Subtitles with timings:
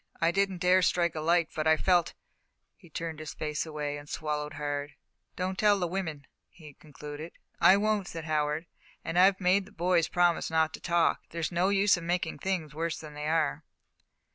[0.19, 2.15] I didn't dare strike a light, but I felt"
[2.79, 4.93] He turned his face away and swallowed hard.
[5.35, 7.33] "Don't tell the women," he concluded.
[7.59, 8.65] "I won't," said Howard,
[9.05, 11.21] "and I've made the boys promise not to talk.
[11.29, 13.63] There's no use of making things worse than they are."